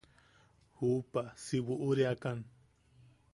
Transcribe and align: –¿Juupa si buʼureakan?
–¿Juupa 0.77 1.23
si 1.43 1.57
buʼureakan? 1.65 2.37